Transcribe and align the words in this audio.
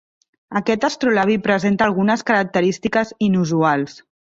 Aquest 0.59 0.87
astrolabi 0.89 1.35
presenta 1.49 1.87
algunes 1.89 2.25
característiques 2.31 3.15
inusuals. 3.31 4.05